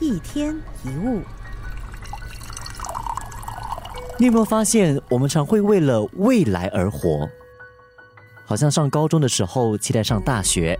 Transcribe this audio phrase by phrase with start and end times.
[0.00, 0.54] 一天
[0.84, 1.22] 一物，
[4.16, 7.28] 你有没有发现，我们常会为了未来而活？
[8.46, 10.78] 好像上高中的时候期待上大学，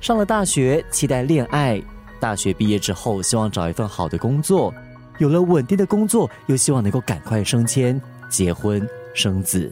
[0.00, 1.82] 上了大学期待恋爱，
[2.20, 4.72] 大学毕业之后希望找一份好的工作，
[5.18, 9.70] 有了稳定的工作，又希望能够赶快升迁、结婚、生子。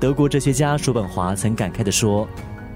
[0.00, 2.26] 德国哲学家叔本华曾感慨的说：“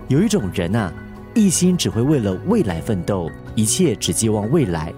[0.08, 0.92] 有一种人呐。”
[1.34, 4.92] 一心只会为了未来奋斗，一切只寄望未来，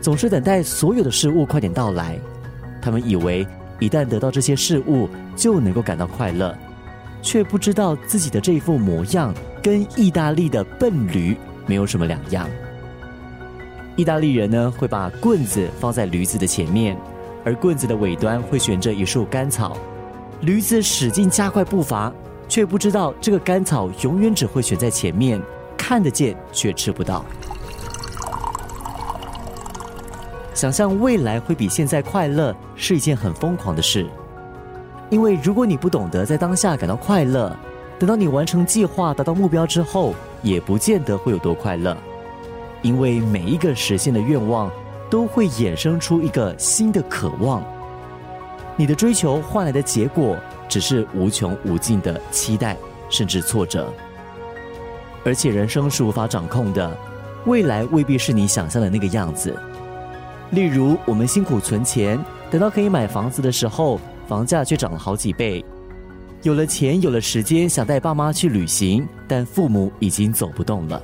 [0.00, 2.18] 总是等待所有的事物快点到来。
[2.80, 3.46] 他们以为
[3.78, 6.56] 一旦得到这些事物就能够感到快乐，
[7.20, 11.36] 却不知道自己的这副模样跟意大利的笨驴
[11.66, 12.48] 没有什么两样。
[13.96, 16.96] 意大利人呢会把棍子放在驴子的前面，
[17.44, 19.76] 而棍子的尾端会悬着一束干草，
[20.40, 22.12] 驴子使劲加快步伐，
[22.48, 25.42] 却不知道这个干草永远只会悬在前面。
[25.88, 27.24] 看得见却吃不到。
[30.52, 34.06] 想象未来会比现在快乐是一件很疯狂的事，
[35.08, 37.56] 因为如果你不懂得在当下感到快乐，
[37.98, 41.96] 等到你完成计划、达到目标之后，也不见得会有多快乐。
[42.82, 44.70] 因为每一个实现的愿望，
[45.08, 47.64] 都会衍生出一个新的渴望。
[48.76, 50.36] 你的追求换来的结果，
[50.68, 52.76] 只是无穷无尽的期待，
[53.08, 53.90] 甚至挫折。
[55.28, 56.96] 而且人生是无法掌控的，
[57.44, 59.54] 未来未必是你想象的那个样子。
[60.52, 62.18] 例如，我们辛苦存钱，
[62.50, 65.62] 等到可以买房子的时候，房价却涨了好几倍。
[66.44, 71.02] 有了钱，有了时间，想带爸妈去旅行，但父母已经走不动了。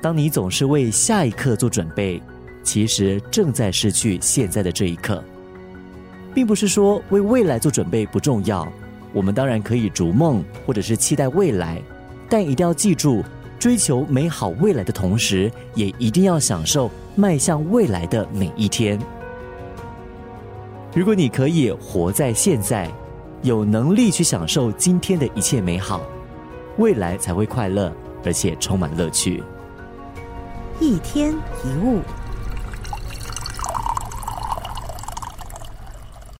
[0.00, 2.22] 当你总是为下一刻做准备，
[2.62, 5.20] 其实正在失去现在的这一刻。
[6.32, 8.72] 并不是说为未来做准备不重要，
[9.12, 11.82] 我们当然可以逐梦，或者是期待未来。
[12.32, 13.22] 但一定要记住，
[13.58, 18.98] 追求美好未来的同时，也一定要享受迈向未来的每一天。
[20.94, 22.90] 如果你可以活在现在，
[23.42, 26.00] 有能力去享受今天的一切美好，
[26.78, 27.92] 未来才会快乐，
[28.24, 29.44] 而且充满乐趣。
[30.80, 32.00] 一天一物。